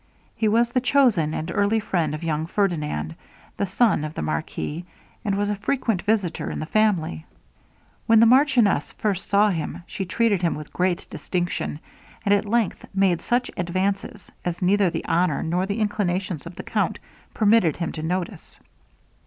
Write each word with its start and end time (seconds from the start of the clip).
He 0.35 0.47
was 0.47 0.71
the 0.71 0.81
chosen 0.81 1.31
and 1.35 1.51
early 1.53 1.79
friend 1.79 2.15
of 2.15 2.23
young 2.23 2.47
Ferdinand, 2.47 3.13
the 3.57 3.67
son 3.67 4.03
of 4.03 4.15
the 4.15 4.23
marquis, 4.23 4.83
and 5.23 5.37
was 5.37 5.47
a 5.51 5.55
frequent 5.55 6.01
visitor 6.01 6.49
in 6.49 6.57
the 6.57 6.65
family. 6.65 7.27
When 8.07 8.19
the 8.19 8.25
marchioness 8.25 8.93
first 8.93 9.29
saw 9.29 9.51
him, 9.51 9.83
she 9.85 10.05
treated 10.05 10.41
him 10.41 10.55
with 10.55 10.73
great 10.73 11.05
distinction, 11.11 11.77
and 12.25 12.33
at 12.33 12.45
length 12.49 12.83
made 12.95 13.21
such 13.21 13.51
advances, 13.57 14.31
as 14.43 14.59
neither 14.59 14.89
the 14.89 15.05
honor 15.05 15.43
nor 15.43 15.67
the 15.67 15.79
inclinations 15.79 16.47
of 16.47 16.55
the 16.55 16.63
count 16.63 16.97
permitted 17.35 17.77
him 17.77 17.91
to 17.91 18.01
notice. 18.01 18.59